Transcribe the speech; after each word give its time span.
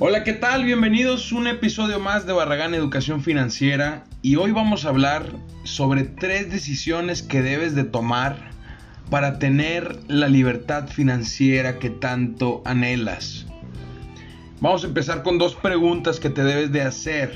Hola, 0.00 0.24
¿qué 0.24 0.32
tal? 0.32 0.64
Bienvenidos 0.64 1.30
a 1.30 1.36
un 1.36 1.46
episodio 1.46 2.00
más 2.00 2.26
de 2.26 2.32
Barragán 2.32 2.74
Educación 2.74 3.22
Financiera 3.22 4.02
y 4.22 4.34
hoy 4.34 4.50
vamos 4.50 4.84
a 4.84 4.88
hablar 4.88 5.24
sobre 5.62 6.02
tres 6.02 6.50
decisiones 6.50 7.22
que 7.22 7.42
debes 7.42 7.76
de 7.76 7.84
tomar 7.84 8.50
para 9.08 9.38
tener 9.38 10.00
la 10.08 10.26
libertad 10.26 10.88
financiera 10.88 11.78
que 11.78 11.90
tanto 11.90 12.60
anhelas. 12.64 13.46
Vamos 14.60 14.82
a 14.82 14.88
empezar 14.88 15.22
con 15.22 15.38
dos 15.38 15.54
preguntas 15.54 16.18
que 16.18 16.28
te 16.28 16.42
debes 16.42 16.72
de 16.72 16.82
hacer. 16.82 17.32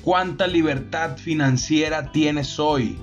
¿Cuánta 0.00 0.46
libertad 0.46 1.18
financiera 1.18 2.12
tienes 2.12 2.58
hoy? 2.58 2.96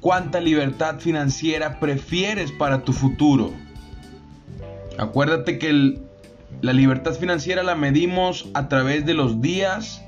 ¿Cuánta 0.00 0.40
libertad 0.40 0.98
financiera 0.98 1.78
prefieres 1.78 2.52
para 2.52 2.84
tu 2.84 2.94
futuro? 2.94 3.65
Acuérdate 4.98 5.58
que 5.58 6.00
la 6.62 6.72
libertad 6.72 7.14
financiera 7.14 7.62
la 7.62 7.74
medimos 7.74 8.48
a 8.54 8.68
través 8.68 9.04
de 9.04 9.14
los 9.14 9.40
días, 9.40 10.02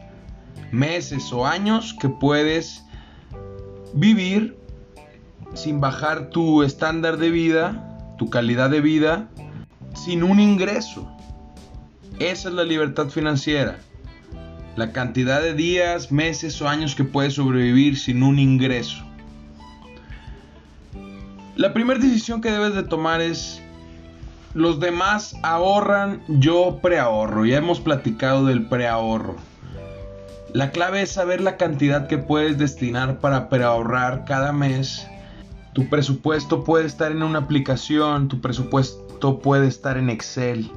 meses 0.73 1.33
o 1.33 1.47
años 1.47 1.95
que 2.01 2.09
puedes 2.09 2.85
vivir 3.93 4.57
sin 5.55 5.81
bajar 5.81 6.31
tu 6.31 6.63
estándar 6.63 7.19
de 7.19 7.31
vida, 7.31 8.15
tu 8.19 8.31
calidad 8.31 8.71
de 8.71 8.81
vida, 8.81 9.29
sin 9.95 10.23
un 10.23 10.41
ingreso. 10.41 11.11
Esa 12.19 12.49
es 12.49 12.55
la 12.55 12.65
libertad 12.65 13.09
financiera. 13.09 13.79
La 14.77 14.93
cantidad 14.93 15.43
de 15.43 15.55
días, 15.55 16.13
meses 16.13 16.61
o 16.63 16.69
años 16.69 16.95
que 16.95 17.05
puedes 17.05 17.35
sobrevivir 17.35 17.99
sin 17.99 18.23
un 18.23 18.39
ingreso. 18.39 19.05
La 21.57 21.73
primera 21.73 21.99
decisión 21.99 22.41
que 22.41 22.51
debes 22.51 22.75
de 22.75 22.85
tomar 22.85 23.21
es 23.21 23.61
los 24.55 24.81
demás 24.81 25.37
ahorran, 25.43 26.23
yo 26.29 26.79
preahorro. 26.81 27.45
Ya 27.45 27.59
hemos 27.59 27.81
platicado 27.81 28.47
del 28.47 28.67
preahorro. 28.69 29.37
La 30.53 30.71
clave 30.71 31.03
es 31.03 31.13
saber 31.13 31.41
la 31.41 31.57
cantidad 31.57 32.07
que 32.07 32.19
puedes 32.19 32.57
destinar 32.57 33.19
para 33.21 33.49
preahorrar 33.49 34.25
cada 34.25 34.53
mes. 34.53 35.07
Tu 35.75 35.89
presupuesto 35.89 36.65
puede 36.65 36.87
estar 36.87 37.13
en 37.13 37.23
una 37.23 37.41
aplicación, 37.41 38.29
tu 38.29 38.41
presupuesto 38.41 39.41
puede 39.41 39.69
estar 39.69 39.99
en 39.99 40.09
Excel. 40.09 40.71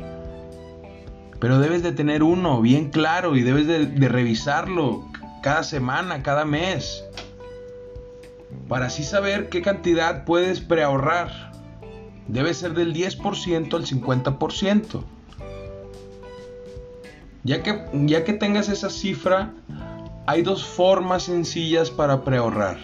Pero 1.40 1.58
debes 1.60 1.82
de 1.82 1.94
tener 1.94 2.22
uno 2.22 2.62
bien 2.62 2.90
claro 2.90 3.36
y 3.36 3.42
debes 3.42 3.66
de, 3.66 3.86
de 3.86 4.10
revisarlo 4.10 5.06
cada 5.42 5.64
semana, 5.64 6.22
cada 6.22 6.46
mes. 6.46 7.04
Para 8.68 8.88
así 8.88 9.04
saber 9.04 9.50
qué 9.50 9.62
cantidad 9.62 10.26
puedes 10.26 10.60
preahorrar 10.60 11.51
debe 12.32 12.54
ser 12.54 12.74
del 12.74 12.94
10% 12.94 13.74
al 13.74 13.86
50%. 13.86 15.04
Ya 17.44 17.62
que, 17.62 17.86
ya 18.06 18.24
que 18.24 18.34
tengas 18.34 18.70
esa 18.70 18.90
cifra, 18.90 19.52
hay 20.28 20.42
dos 20.42 20.64
formas 20.64 21.24
sencillas 21.24 21.90
para 21.90 22.24
preahorrar. 22.24 22.78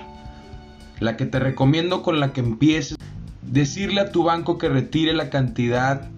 La 0.99 1.15
que 1.15 1.25
te 1.25 1.39
recomiendo 1.39 2.03
con 2.03 2.19
la 2.19 2.33
que 2.33 2.41
empieces, 2.41 2.97
decirle 3.41 4.01
a 4.01 4.11
tu 4.11 4.23
banco 4.23 4.57
que 4.57 4.67
retire 4.67 5.13
la 5.13 5.29
cantidad 5.29 6.09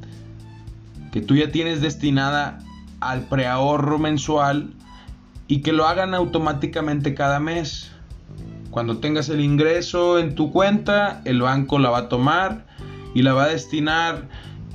que 1.12 1.22
tú 1.22 1.36
ya 1.36 1.52
tienes 1.52 1.82
destinada 1.82 2.60
al 3.00 3.22
preahorro 3.28 4.00
mensual 4.00 4.74
y 5.48 5.62
que 5.62 5.72
lo 5.72 5.88
hagan 5.88 6.16
automáticamente 6.16 7.14
cada 7.14 7.40
mes. 7.40 7.92
Cuando 8.72 8.98
tengas 8.98 9.30
el 9.30 9.42
ingreso 9.42 10.18
en 10.18 10.34
tu 10.34 10.52
cuenta, 10.52 11.22
el 11.26 11.42
banco 11.42 11.78
la 11.78 11.90
va 11.90 11.98
a 12.00 12.10
tomar 12.10 12.69
y 13.20 13.22
la 13.22 13.34
va 13.34 13.44
a 13.44 13.50
destinar 13.50 14.30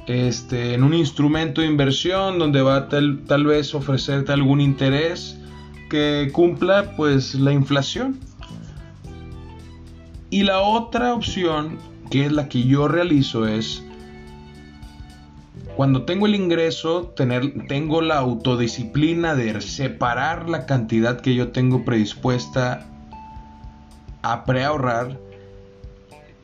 este, 0.06 0.74
en 0.74 0.84
un 0.84 0.92
instrumento 0.92 1.62
de 1.62 1.66
inversión 1.66 2.38
donde 2.38 2.60
va 2.60 2.90
tal, 2.90 3.24
tal 3.26 3.46
vez 3.46 3.74
ofrecerte 3.74 4.32
algún 4.32 4.60
interés 4.60 5.38
que 5.88 6.28
cumpla 6.30 6.94
pues 6.94 7.34
la 7.36 7.52
inflación. 7.52 8.20
Y 10.28 10.42
la 10.42 10.60
otra 10.60 11.14
opción, 11.14 11.78
que 12.10 12.26
es 12.26 12.32
la 12.32 12.50
que 12.50 12.64
yo 12.64 12.86
realizo, 12.86 13.46
es 13.46 13.82
cuando 15.74 16.02
tengo 16.02 16.26
el 16.26 16.34
ingreso, 16.34 17.14
tener, 17.16 17.66
tengo 17.66 18.02
la 18.02 18.18
autodisciplina 18.18 19.34
de 19.34 19.58
separar 19.62 20.50
la 20.50 20.66
cantidad 20.66 21.18
que 21.18 21.34
yo 21.34 21.48
tengo 21.48 21.82
predispuesta 21.82 22.86
a 24.20 24.44
preahorrar 24.44 25.18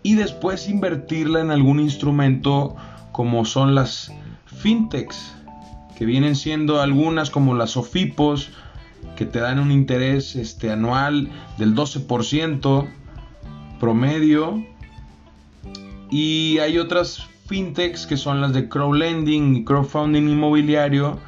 y 0.02 0.14
después 0.14 0.68
invertirla 0.68 1.40
en 1.40 1.50
algún 1.50 1.80
instrumento 1.80 2.76
como 3.12 3.44
son 3.44 3.74
las 3.74 4.12
fintechs, 4.46 5.34
que 5.96 6.04
vienen 6.06 6.36
siendo 6.36 6.80
algunas 6.80 7.30
como 7.30 7.54
las 7.54 7.76
OFIPOS, 7.76 8.50
que 9.16 9.26
te 9.26 9.40
dan 9.40 9.58
un 9.58 9.70
interés 9.70 10.36
este, 10.36 10.70
anual 10.70 11.28
del 11.58 11.74
12% 11.74 12.88
promedio. 13.78 14.64
Y 16.10 16.58
hay 16.58 16.78
otras 16.78 17.26
fintechs 17.46 18.06
que 18.06 18.16
son 18.16 18.40
las 18.40 18.52
de 18.52 18.68
crowdlending 18.68 19.56
y 19.56 19.64
crowdfunding 19.64 20.28
inmobiliario, 20.28 21.18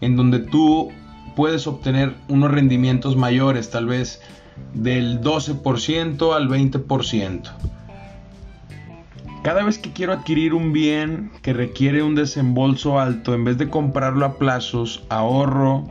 en 0.00 0.16
donde 0.16 0.40
tú 0.40 0.90
puedes 1.36 1.66
obtener 1.66 2.14
unos 2.28 2.50
rendimientos 2.50 3.16
mayores, 3.16 3.70
tal 3.70 3.86
vez 3.86 4.20
del 4.74 5.20
12% 5.20 6.34
al 6.34 6.48
20%. 6.48 7.42
Cada 9.42 9.64
vez 9.64 9.78
que 9.78 9.90
quiero 9.90 10.12
adquirir 10.12 10.52
un 10.52 10.74
bien 10.74 11.30
que 11.40 11.54
requiere 11.54 12.02
un 12.02 12.14
desembolso 12.14 13.00
alto, 13.00 13.32
en 13.32 13.44
vez 13.44 13.56
de 13.56 13.70
comprarlo 13.70 14.26
a 14.26 14.36
plazos, 14.36 15.02
ahorro 15.08 15.84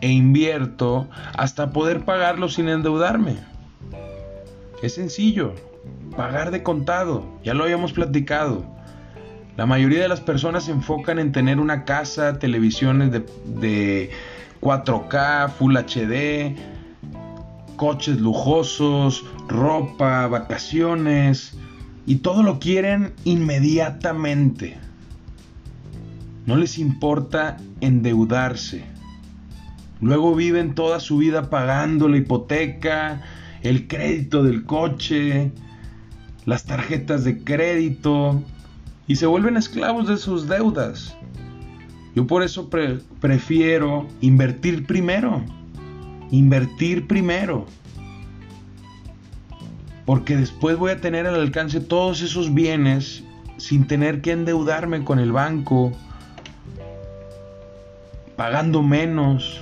e 0.00 0.10
invierto 0.10 1.08
hasta 1.38 1.70
poder 1.70 2.04
pagarlo 2.04 2.48
sin 2.48 2.68
endeudarme. 2.68 3.36
Es 4.82 4.96
sencillo, 4.96 5.54
pagar 6.16 6.50
de 6.50 6.64
contado, 6.64 7.24
ya 7.44 7.54
lo 7.54 7.62
habíamos 7.62 7.92
platicado. 7.92 8.64
La 9.56 9.66
mayoría 9.66 10.02
de 10.02 10.08
las 10.08 10.20
personas 10.20 10.64
se 10.64 10.72
enfocan 10.72 11.20
en 11.20 11.30
tener 11.30 11.60
una 11.60 11.84
casa, 11.84 12.40
televisiones 12.40 13.12
de, 13.12 13.24
de 13.60 14.10
4K, 14.60 15.50
Full 15.50 15.76
HD, 15.76 16.56
coches 17.76 18.20
lujosos, 18.20 19.24
ropa, 19.48 20.26
vacaciones 20.26 21.56
y 22.06 22.16
todo 22.16 22.42
lo 22.42 22.60
quieren 22.60 23.12
inmediatamente. 23.24 24.76
No 26.46 26.56
les 26.56 26.78
importa 26.78 27.56
endeudarse. 27.80 28.84
Luego 30.00 30.34
viven 30.34 30.74
toda 30.74 31.00
su 31.00 31.18
vida 31.18 31.50
pagando 31.50 32.08
la 32.08 32.18
hipoteca, 32.18 33.22
el 33.62 33.88
crédito 33.88 34.44
del 34.44 34.64
coche, 34.64 35.50
las 36.44 36.64
tarjetas 36.64 37.24
de 37.24 37.42
crédito 37.42 38.42
y 39.08 39.16
se 39.16 39.26
vuelven 39.26 39.56
esclavos 39.56 40.06
de 40.06 40.16
sus 40.16 40.46
deudas. 40.46 41.16
Yo 42.14 42.26
por 42.26 42.42
eso 42.42 42.70
prefiero 43.20 44.06
invertir 44.20 44.86
primero. 44.86 45.42
Invertir 46.30 47.06
primero 47.06 47.66
porque 50.06 50.36
después 50.36 50.78
voy 50.78 50.92
a 50.92 51.00
tener 51.00 51.26
al 51.26 51.34
alcance 51.34 51.80
todos 51.80 52.22
esos 52.22 52.54
bienes 52.54 53.24
sin 53.58 53.88
tener 53.88 54.20
que 54.22 54.30
endeudarme 54.30 55.04
con 55.04 55.18
el 55.18 55.32
banco, 55.32 55.92
pagando 58.36 58.82
menos. 58.82 59.60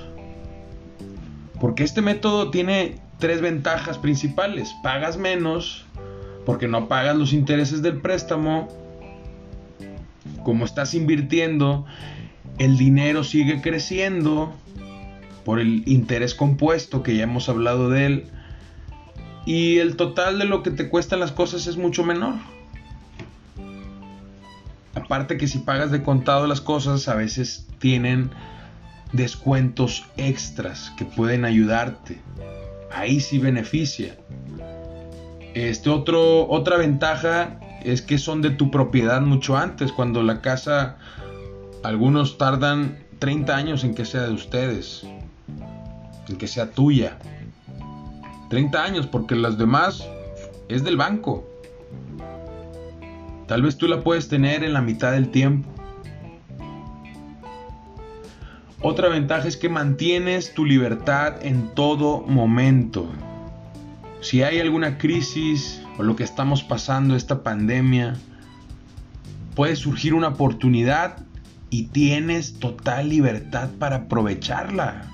Porque 1.60 1.82
este 1.82 2.02
método 2.02 2.50
tiene 2.50 2.96
tres 3.18 3.40
ventajas 3.40 3.96
principales. 3.96 4.74
Pagas 4.82 5.16
menos 5.16 5.86
porque 6.44 6.68
no 6.68 6.88
pagas 6.88 7.16
los 7.16 7.32
intereses 7.32 7.80
del 7.80 8.02
préstamo. 8.02 8.68
Como 10.42 10.66
estás 10.66 10.92
invirtiendo, 10.92 11.86
el 12.58 12.76
dinero 12.76 13.24
sigue 13.24 13.62
creciendo 13.62 14.52
por 15.46 15.58
el 15.58 15.84
interés 15.86 16.34
compuesto 16.34 17.02
que 17.02 17.16
ya 17.16 17.22
hemos 17.24 17.48
hablado 17.48 17.88
de 17.88 18.06
él 18.06 18.26
y 19.46 19.78
el 19.78 19.96
total 19.96 20.38
de 20.38 20.46
lo 20.46 20.62
que 20.62 20.70
te 20.70 20.88
cuestan 20.88 21.20
las 21.20 21.32
cosas 21.32 21.66
es 21.66 21.76
mucho 21.76 22.04
menor. 22.04 22.34
Aparte 24.94 25.36
que 25.36 25.48
si 25.48 25.58
pagas 25.58 25.90
de 25.90 26.02
contado 26.02 26.46
las 26.46 26.60
cosas 26.60 27.08
a 27.08 27.14
veces 27.14 27.66
tienen 27.78 28.30
descuentos 29.12 30.04
extras 30.16 30.92
que 30.96 31.04
pueden 31.04 31.44
ayudarte. 31.44 32.20
Ahí 32.92 33.20
sí 33.20 33.38
beneficia. 33.38 34.16
Este 35.54 35.90
otro, 35.90 36.48
otra 36.48 36.76
ventaja 36.76 37.60
es 37.84 38.02
que 38.02 38.18
son 38.18 38.42
de 38.42 38.50
tu 38.50 38.70
propiedad 38.70 39.20
mucho 39.20 39.56
antes. 39.56 39.92
Cuando 39.92 40.22
la 40.22 40.40
casa, 40.40 40.96
algunos 41.82 42.38
tardan 42.38 42.98
30 43.18 43.56
años 43.56 43.84
en 43.84 43.94
que 43.94 44.04
sea 44.04 44.22
de 44.22 44.32
ustedes, 44.32 45.06
en 46.28 46.36
que 46.36 46.46
sea 46.48 46.70
tuya. 46.70 47.18
30 48.54 48.84
años, 48.84 49.06
porque 49.08 49.34
las 49.34 49.58
demás 49.58 50.08
es 50.68 50.84
del 50.84 50.96
banco. 50.96 51.44
Tal 53.48 53.62
vez 53.62 53.76
tú 53.76 53.88
la 53.88 54.00
puedes 54.00 54.28
tener 54.28 54.62
en 54.62 54.72
la 54.72 54.80
mitad 54.80 55.10
del 55.10 55.30
tiempo. 55.30 55.68
Otra 58.80 59.08
ventaja 59.08 59.48
es 59.48 59.56
que 59.56 59.68
mantienes 59.68 60.54
tu 60.54 60.64
libertad 60.64 61.44
en 61.44 61.74
todo 61.74 62.20
momento. 62.20 63.08
Si 64.20 64.44
hay 64.44 64.60
alguna 64.60 64.98
crisis 64.98 65.82
o 65.98 66.04
lo 66.04 66.14
que 66.14 66.22
estamos 66.22 66.62
pasando, 66.62 67.16
esta 67.16 67.42
pandemia, 67.42 68.14
puede 69.56 69.74
surgir 69.74 70.14
una 70.14 70.28
oportunidad 70.28 71.16
y 71.70 71.86
tienes 71.86 72.60
total 72.60 73.08
libertad 73.08 73.70
para 73.80 73.96
aprovecharla. 73.96 75.10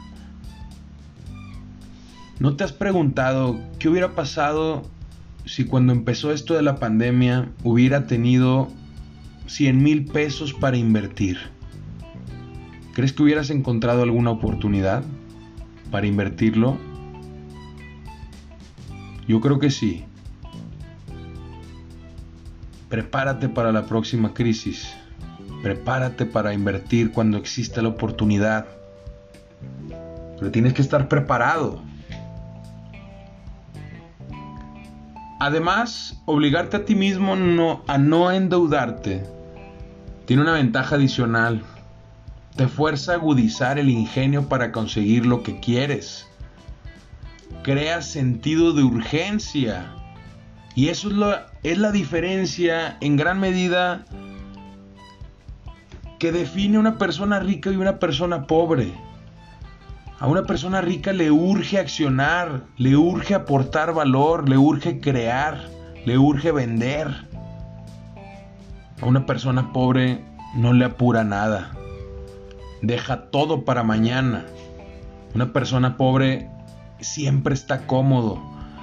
¿No 2.40 2.56
te 2.56 2.64
has 2.64 2.72
preguntado 2.72 3.60
qué 3.78 3.90
hubiera 3.90 4.14
pasado 4.14 4.82
si 5.44 5.66
cuando 5.66 5.92
empezó 5.92 6.32
esto 6.32 6.54
de 6.54 6.62
la 6.62 6.76
pandemia 6.76 7.52
hubiera 7.64 8.06
tenido 8.06 8.69
100 9.46 9.82
mil 9.82 10.06
pesos 10.06 10.54
para 10.54 10.78
invertir? 10.78 11.37
¿Crees 12.94 13.12
que 13.12 13.25
hubieras 13.25 13.50
encontrado 13.50 14.02
alguna 14.02 14.31
oportunidad 14.31 15.04
para 15.90 16.06
invertirlo? 16.06 16.78
Yo 19.28 19.42
creo 19.42 19.58
que 19.58 19.69
sí. 19.69 20.06
Prepárate 22.88 23.50
para 23.50 23.70
la 23.70 23.84
próxima 23.84 24.32
crisis. 24.32 24.94
Prepárate 25.62 26.25
para 26.25 26.54
invertir 26.54 27.12
cuando 27.12 27.37
exista 27.37 27.82
la 27.82 27.90
oportunidad. 27.90 28.66
Pero 30.38 30.50
tienes 30.50 30.72
que 30.72 30.81
estar 30.81 31.06
preparado. 31.06 31.89
Además, 35.40 36.22
obligarte 36.26 36.76
a 36.76 36.84
ti 36.84 36.94
mismo 36.94 37.32
a 37.88 37.98
no 37.98 38.31
endeudarte 38.31 39.25
tiene 40.31 40.44
una 40.44 40.52
ventaja 40.52 40.94
adicional. 40.94 41.60
Te 42.54 42.69
fuerza 42.69 43.10
a 43.10 43.14
agudizar 43.16 43.81
el 43.81 43.88
ingenio 43.88 44.48
para 44.48 44.70
conseguir 44.70 45.26
lo 45.26 45.42
que 45.42 45.58
quieres. 45.58 46.28
Crea 47.64 48.00
sentido 48.00 48.72
de 48.72 48.84
urgencia. 48.84 49.92
Y 50.76 50.87
eso 50.87 51.10
es, 51.10 51.72
es 51.72 51.78
la 51.78 51.90
diferencia 51.90 52.96
en 53.00 53.16
gran 53.16 53.40
medida 53.40 54.04
que 56.20 56.31
define 56.31 56.78
una 56.78 56.96
persona 56.96 57.40
rica 57.40 57.72
y 57.72 57.76
una 57.76 57.98
persona 57.98 58.46
pobre. 58.46 58.92
A 60.20 60.26
una 60.26 60.43
persona 60.43 60.82
rica 60.82 61.14
le 61.14 61.31
urge 61.31 61.78
accionar, 61.78 62.67
le 62.76 62.94
urge 62.94 63.34
aportar 63.34 63.94
valor, 63.94 64.50
le 64.50 64.58
urge 64.58 65.00
crear, 65.00 65.70
le 66.05 66.19
urge 66.19 66.52
vender. 66.52 67.26
A 69.00 69.06
una 69.06 69.25
persona 69.25 69.72
pobre 69.72 70.22
no 70.55 70.75
le 70.75 70.84
apura 70.84 71.25
nada. 71.25 71.70
Deja 72.82 73.31
todo 73.31 73.64
para 73.64 73.82
mañana. 73.82 74.44
Una 75.34 75.55
persona 75.55 75.96
pobre 75.96 76.50
siempre 77.00 77.55
está 77.55 77.87
cómodo, 77.87 78.43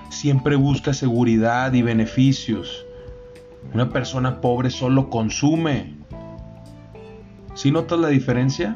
siempre 0.09 0.55
busca 0.55 0.95
seguridad 0.95 1.71
y 1.73 1.83
beneficios. 1.83 2.83
Una 3.75 3.91
persona 3.91 4.41
pobre 4.41 4.71
solo 4.71 5.11
consume. 5.11 5.99
¿Sí 7.53 7.69
notas 7.69 7.99
la 7.99 8.07
diferencia? 8.07 8.75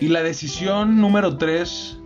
Y 0.00 0.08
la 0.08 0.22
decisión 0.22 0.98
número 0.98 1.36
3, 1.36 1.98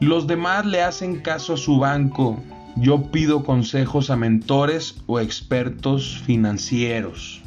los 0.00 0.26
demás 0.26 0.64
le 0.64 0.80
hacen 0.80 1.20
caso 1.20 1.52
a 1.52 1.58
su 1.58 1.78
banco. 1.78 2.40
Yo 2.76 3.10
pido 3.10 3.44
consejos 3.44 4.08
a 4.08 4.16
mentores 4.16 4.96
o 5.06 5.20
expertos 5.20 6.22
financieros. 6.24 7.42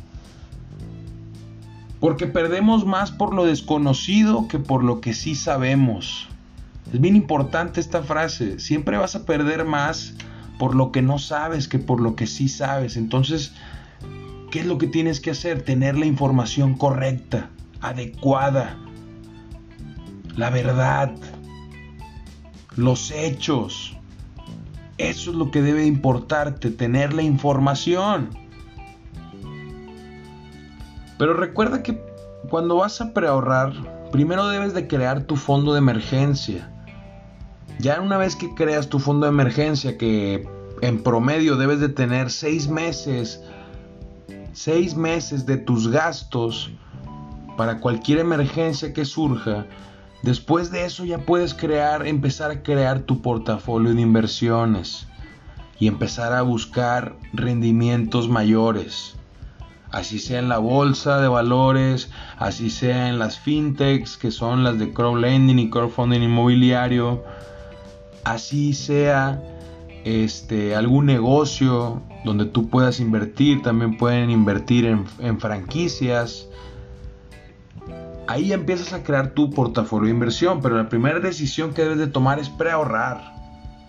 Porque 2.00 2.28
perdemos 2.28 2.86
más 2.86 3.12
por 3.12 3.34
lo 3.34 3.46
desconocido 3.46 4.48
que 4.48 4.60
por 4.60 4.84
lo 4.84 5.02
que 5.02 5.16
sí 5.16 5.34
sabemos. 5.34 6.28
Es 6.94 7.02
bien 7.02 7.16
importante 7.16 7.80
esta 7.80 8.04
frase. 8.04 8.60
Siempre 8.60 8.98
vas 8.98 9.16
a 9.16 9.26
perder 9.26 9.66
más 9.66 10.14
por 10.60 10.76
lo 10.76 10.92
que 10.92 11.02
no 11.02 11.18
sabes 11.18 11.68
que 11.68 11.80
por 11.80 12.00
lo 12.00 12.16
que 12.16 12.28
sí 12.28 12.48
sabes. 12.48 12.96
Entonces, 12.96 13.54
¿qué 14.52 14.60
es 14.60 14.68
lo 14.68 14.78
que 14.78 14.86
tienes 14.86 15.20
que 15.20 15.32
hacer? 15.32 15.64
Tener 15.64 15.98
la 15.98 16.06
información 16.06 16.76
correcta, 16.76 17.50
adecuada, 17.82 18.78
la 20.36 20.50
verdad, 20.50 21.12
los 22.76 23.12
hechos. 23.12 23.96
Eso 24.98 25.32
es 25.32 25.36
lo 25.36 25.52
que 25.52 25.62
debe 25.62 25.86
importarte, 25.86 26.72
tener 26.72 27.14
la 27.14 27.22
información. 27.22 28.30
Pero 31.18 31.34
recuerda 31.34 31.84
que 31.84 32.02
cuando 32.50 32.78
vas 32.78 33.02
a 33.02 33.14
preahorrar, 33.14 33.74
primero 34.12 34.48
debes 34.48 34.74
de 34.74 34.88
crear 34.88 35.24
tu 35.24 35.36
fondo 35.36 35.74
de 35.74 35.80
emergencia. 35.80 36.72
Ya 37.80 38.00
una 38.00 38.18
vez 38.18 38.36
que 38.36 38.54
creas 38.56 38.88
tu 38.88 39.00
fondo 39.00 39.26
de 39.26 39.32
emergencia, 39.32 39.98
que 39.98 40.48
en 40.82 41.04
promedio 41.04 41.58
debes 41.58 41.80
de 41.80 41.90
tener 41.90 42.32
seis 42.32 42.68
meses, 42.68 43.42
seis 44.54 44.96
meses 44.96 45.46
de 45.46 45.58
tus 45.58 45.90
gastos 45.90 46.72
para 47.58 47.80
cualquier 47.80 48.20
emergencia 48.20 48.94
que 48.94 49.06
surja, 49.06 49.66
Después 50.22 50.72
de 50.72 50.86
eso 50.86 51.06
ya 51.06 51.20
puedes 51.20 51.54
crear, 51.54 52.08
empezar 52.08 52.52
a 52.52 52.64
crear 52.64 53.02
tu 53.02 53.22
portafolio 53.22 53.94
de 53.94 54.02
inversiones 54.02 55.08
y 55.80 55.88
empezar 55.88 56.34
a 56.34 56.42
buscar 56.42 57.16
rendimientos 57.34 58.30
mayores. 58.30 59.16
Así 59.92 60.20
sea 60.20 60.40
en 60.40 60.50
la 60.50 60.58
bolsa 60.58 61.22
de 61.22 61.28
valores, 61.28 62.10
así 62.38 62.70
sea 62.70 63.08
en 63.10 63.20
las 63.20 63.40
fintechs 63.40 64.18
que 64.18 64.32
son 64.32 64.64
las 64.64 64.80
de 64.80 64.92
crowdlending 64.92 65.60
y 65.60 65.70
crowdfunding 65.70 66.22
inmobiliario, 66.22 67.24
así 68.24 68.74
sea 68.74 69.42
este 70.04 70.76
algún 70.76 71.06
negocio 71.06 72.02
donde 72.26 72.46
tú 72.46 72.68
puedas 72.68 73.00
invertir, 73.00 73.62
también 73.62 73.98
pueden 73.98 74.30
invertir 74.30 74.86
en, 74.86 75.06
en 75.20 75.40
franquicias 75.40 76.48
ahí 78.28 78.54
empiezas 78.54 78.94
a 78.94 79.04
crear 79.04 79.32
tu 79.32 79.50
portafolio 79.50 80.08
de 80.08 80.14
inversión, 80.14 80.62
pero 80.62 80.78
la 80.78 80.90
primera 80.90 81.20
decisión 81.20 81.74
que 81.74 81.84
debes 81.84 81.98
de 81.98 82.08
tomar 82.08 82.40
es 82.40 82.50
preahorrar. 82.50 83.34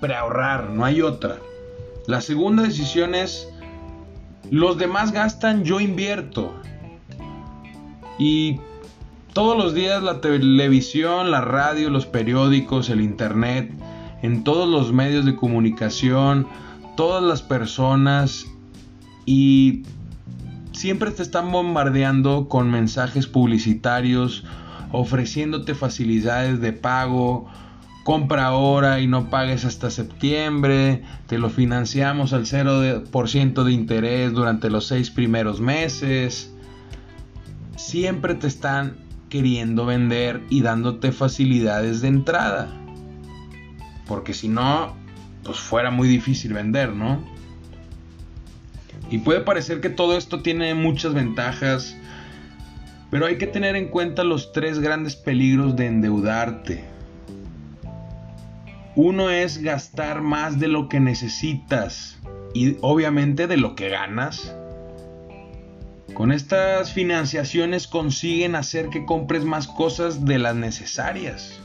Preahorrar, 0.00 0.70
no 0.70 0.84
hay 0.84 1.02
otra. 1.02 1.38
La 2.06 2.20
segunda 2.20 2.62
decisión 2.62 3.14
es, 3.14 3.48
los 4.50 4.78
demás 4.78 5.12
gastan, 5.12 5.64
yo 5.64 5.80
invierto. 5.80 6.52
Y 8.18 8.60
todos 9.32 9.56
los 9.56 9.74
días 9.74 10.02
la 10.02 10.20
televisión, 10.20 11.30
la 11.30 11.40
radio, 11.40 11.90
los 11.90 12.06
periódicos, 12.06 12.88
el 12.88 13.00
internet, 13.00 13.70
en 14.22 14.44
todos 14.44 14.68
los 14.68 14.92
medios 14.92 15.24
de 15.24 15.36
comunicación, 15.36 16.46
todas 16.96 17.22
las 17.22 17.42
personas 17.42 18.46
y 19.26 19.82
siempre 20.76 21.10
te 21.10 21.22
están 21.22 21.50
bombardeando 21.52 22.50
con 22.50 22.70
mensajes 22.70 23.26
publicitarios, 23.26 24.44
ofreciéndote 24.92 25.74
facilidades 25.74 26.60
de 26.60 26.74
pago, 26.74 27.46
compra 28.04 28.44
ahora 28.44 29.00
y 29.00 29.06
no 29.06 29.30
pagues 29.30 29.64
hasta 29.64 29.90
septiembre, 29.90 31.02
te 31.28 31.38
lo 31.38 31.48
financiamos 31.48 32.34
al 32.34 32.44
0% 32.44 33.64
de 33.64 33.72
interés 33.72 34.34
durante 34.34 34.68
los 34.68 34.86
seis 34.86 35.10
primeros 35.10 35.62
meses. 35.62 36.54
Siempre 37.76 38.34
te 38.34 38.46
están 38.46 38.98
queriendo 39.30 39.86
vender 39.86 40.42
y 40.50 40.60
dándote 40.60 41.10
facilidades 41.10 42.02
de 42.02 42.08
entrada. 42.08 42.68
Porque 44.06 44.34
si 44.34 44.48
no, 44.48 44.94
pues 45.42 45.58
fuera 45.58 45.90
muy 45.90 46.06
difícil 46.06 46.52
vender, 46.52 46.92
¿no? 46.92 47.35
Y 49.10 49.18
puede 49.18 49.40
parecer 49.40 49.80
que 49.80 49.90
todo 49.90 50.16
esto 50.16 50.42
tiene 50.42 50.74
muchas 50.74 51.14
ventajas, 51.14 51.96
pero 53.10 53.26
hay 53.26 53.38
que 53.38 53.46
tener 53.46 53.76
en 53.76 53.88
cuenta 53.88 54.24
los 54.24 54.52
tres 54.52 54.80
grandes 54.80 55.14
peligros 55.14 55.76
de 55.76 55.86
endeudarte. 55.86 56.84
Uno 58.96 59.30
es 59.30 59.62
gastar 59.62 60.22
más 60.22 60.58
de 60.58 60.68
lo 60.68 60.88
que 60.88 61.00
necesitas 61.00 62.18
y 62.54 62.78
obviamente 62.80 63.46
de 63.46 63.58
lo 63.58 63.76
que 63.76 63.90
ganas. 63.90 64.56
Con 66.14 66.32
estas 66.32 66.92
financiaciones 66.92 67.86
consiguen 67.86 68.54
hacer 68.54 68.88
que 68.88 69.04
compres 69.04 69.44
más 69.44 69.68
cosas 69.68 70.24
de 70.24 70.38
las 70.38 70.56
necesarias. 70.56 71.60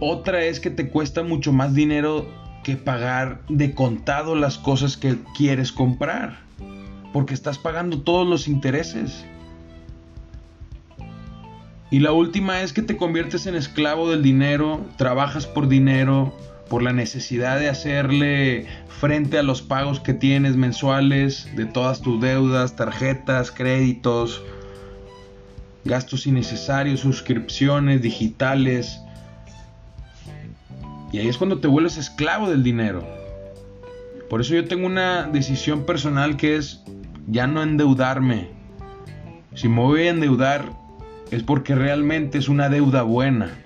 Otra 0.00 0.44
es 0.44 0.58
que 0.58 0.70
te 0.70 0.88
cuesta 0.88 1.22
mucho 1.22 1.52
más 1.52 1.72
dinero 1.72 2.26
que 2.62 2.76
pagar 2.76 3.40
de 3.48 3.74
contado 3.74 4.34
las 4.34 4.58
cosas 4.58 4.96
que 4.96 5.18
quieres 5.36 5.72
comprar, 5.72 6.40
porque 7.12 7.34
estás 7.34 7.58
pagando 7.58 8.02
todos 8.02 8.26
los 8.26 8.48
intereses. 8.48 9.24
Y 11.90 11.98
la 12.00 12.12
última 12.12 12.62
es 12.62 12.72
que 12.72 12.82
te 12.82 12.96
conviertes 12.96 13.46
en 13.46 13.56
esclavo 13.56 14.08
del 14.08 14.22
dinero, 14.22 14.84
trabajas 14.96 15.46
por 15.46 15.66
dinero, 15.66 16.32
por 16.68 16.82
la 16.84 16.92
necesidad 16.92 17.58
de 17.58 17.68
hacerle 17.68 18.66
frente 19.00 19.38
a 19.38 19.42
los 19.42 19.60
pagos 19.60 19.98
que 19.98 20.14
tienes 20.14 20.54
mensuales, 20.54 21.48
de 21.56 21.66
todas 21.66 22.00
tus 22.00 22.20
deudas, 22.20 22.76
tarjetas, 22.76 23.50
créditos, 23.50 24.40
gastos 25.84 26.28
innecesarios, 26.28 27.00
suscripciones 27.00 28.02
digitales. 28.02 29.00
Y 31.12 31.18
ahí 31.18 31.28
es 31.28 31.38
cuando 31.38 31.58
te 31.58 31.68
vuelves 31.68 31.96
esclavo 31.96 32.48
del 32.48 32.62
dinero. 32.62 33.04
Por 34.28 34.40
eso 34.40 34.54
yo 34.54 34.66
tengo 34.66 34.86
una 34.86 35.24
decisión 35.24 35.84
personal 35.84 36.36
que 36.36 36.56
es 36.56 36.82
ya 37.26 37.46
no 37.46 37.62
endeudarme. 37.62 38.48
Si 39.54 39.68
me 39.68 39.80
voy 39.80 40.02
a 40.02 40.10
endeudar 40.10 40.70
es 41.30 41.42
porque 41.42 41.74
realmente 41.74 42.38
es 42.38 42.48
una 42.48 42.68
deuda 42.68 43.02
buena. 43.02 43.58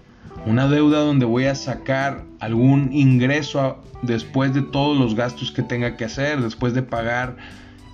Una 0.47 0.69
deuda 0.69 1.01
donde 1.01 1.25
voy 1.25 1.45
a 1.45 1.55
sacar 1.55 2.25
algún 2.41 2.93
ingreso 2.93 3.83
después 4.03 4.53
de 4.53 4.63
todos 4.63 4.99
los 4.99 5.15
gastos 5.15 5.51
que 5.51 5.63
tenga 5.63 5.97
que 5.97 6.05
hacer, 6.05 6.43
después 6.43 6.75
de 6.75 6.83
pagar 6.83 7.37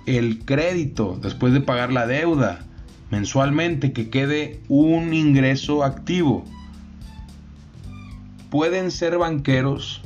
el 0.05 0.39
crédito, 0.39 1.17
después 1.21 1.53
de 1.53 1.61
pagar 1.61 1.93
la 1.93 2.07
deuda 2.07 2.65
mensualmente, 3.09 3.93
que 3.93 4.09
quede 4.09 4.61
un 4.69 5.13
ingreso 5.13 5.83
activo. 5.83 6.45
Pueden 8.51 8.91
ser 8.91 9.17
banqueros, 9.17 10.01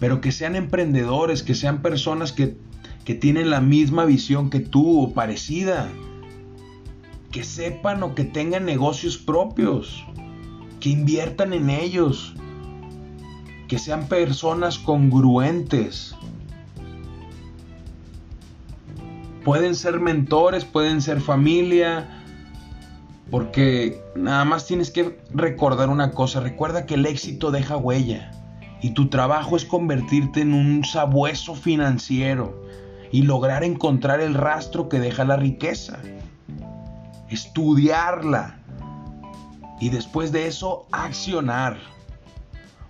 pero 0.00 0.20
que 0.20 0.32
sean 0.32 0.56
emprendedores, 0.56 1.42
que 1.42 1.54
sean 1.54 1.80
personas 1.80 2.32
que, 2.32 2.58
que 3.04 3.14
tienen 3.14 3.48
la 3.48 3.62
misma 3.62 4.04
visión 4.04 4.50
que 4.50 4.60
tú 4.60 5.00
o 5.00 5.14
parecida. 5.14 5.88
Que 7.30 7.44
sepan 7.44 8.02
o 8.02 8.14
que 8.14 8.24
tengan 8.24 8.66
negocios 8.66 9.16
propios 9.16 10.04
que 10.80 10.90
inviertan 10.90 11.52
en 11.52 11.70
ellos, 11.70 12.34
que 13.68 13.78
sean 13.78 14.08
personas 14.08 14.76
congruentes. 14.76 16.16
Pueden 19.44 19.76
ser 19.76 20.00
mentores, 20.00 20.64
pueden 20.64 21.00
ser 21.00 21.20
familia, 21.20 22.21
porque 23.32 24.04
nada 24.14 24.44
más 24.44 24.66
tienes 24.66 24.90
que 24.90 25.18
recordar 25.30 25.88
una 25.88 26.10
cosa, 26.10 26.40
recuerda 26.40 26.84
que 26.84 26.94
el 26.94 27.06
éxito 27.06 27.50
deja 27.50 27.78
huella 27.78 28.30
y 28.82 28.90
tu 28.90 29.08
trabajo 29.08 29.56
es 29.56 29.64
convertirte 29.64 30.42
en 30.42 30.52
un 30.52 30.84
sabueso 30.84 31.54
financiero 31.54 32.62
y 33.10 33.22
lograr 33.22 33.64
encontrar 33.64 34.20
el 34.20 34.34
rastro 34.34 34.90
que 34.90 35.00
deja 35.00 35.24
la 35.24 35.36
riqueza, 35.36 35.98
estudiarla, 37.30 38.58
y 39.80 39.88
después 39.88 40.30
de 40.30 40.46
eso 40.46 40.86
accionar. 40.92 41.78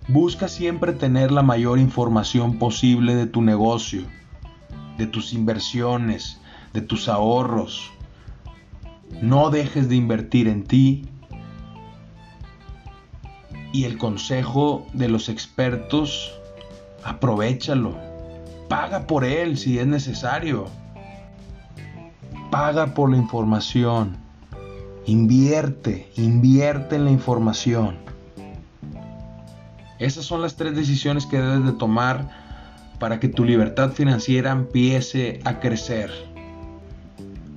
Busca 0.09 0.49
siempre 0.49 0.91
tener 0.91 1.31
la 1.31 1.41
mayor 1.41 1.79
información 1.79 2.59
posible 2.59 3.15
de 3.15 3.27
tu 3.27 3.41
negocio, 3.41 4.03
de 4.97 5.07
tus 5.07 5.31
inversiones, 5.31 6.41
de 6.73 6.81
tus 6.81 7.07
ahorros. 7.07 7.93
No 9.21 9.49
dejes 9.49 9.89
de 9.89 9.95
invertir 9.95 10.47
en 10.47 10.63
ti. 10.63 11.05
Y 13.71 13.85
el 13.85 13.97
consejo 13.97 14.85
de 14.93 15.09
los 15.09 15.29
expertos, 15.29 16.33
aprovechalo. 17.03 17.97
Paga 18.69 19.07
por 19.07 19.23
él 19.23 19.57
si 19.57 19.79
es 19.79 19.87
necesario. 19.87 20.65
Paga 22.51 22.93
por 22.93 23.09
la 23.09 23.17
información. 23.17 24.17
Invierte, 25.05 26.11
invierte 26.15 26.95
en 26.95 27.05
la 27.05 27.11
información. 27.11 27.97
Esas 29.99 30.25
son 30.25 30.41
las 30.41 30.55
tres 30.55 30.75
decisiones 30.75 31.25
que 31.25 31.39
debes 31.39 31.65
de 31.65 31.73
tomar 31.73 32.29
para 32.99 33.19
que 33.19 33.27
tu 33.27 33.43
libertad 33.43 33.91
financiera 33.91 34.51
empiece 34.51 35.39
a 35.45 35.59
crecer. 35.59 36.11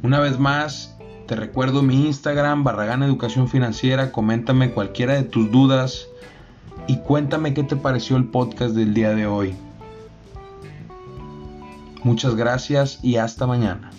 Una 0.02 0.18
vez 0.18 0.38
más, 0.38 0.95
te 1.26 1.34
recuerdo 1.34 1.82
mi 1.82 2.06
Instagram, 2.06 2.62
Barragán 2.62 3.02
Educación 3.02 3.48
Financiera, 3.48 4.12
coméntame 4.12 4.70
cualquiera 4.70 5.14
de 5.14 5.24
tus 5.24 5.50
dudas 5.50 6.06
y 6.86 6.98
cuéntame 6.98 7.52
qué 7.52 7.64
te 7.64 7.74
pareció 7.74 8.16
el 8.16 8.26
podcast 8.26 8.74
del 8.74 8.94
día 8.94 9.10
de 9.10 9.26
hoy. 9.26 9.54
Muchas 12.04 12.36
gracias 12.36 13.00
y 13.02 13.16
hasta 13.16 13.46
mañana. 13.46 13.90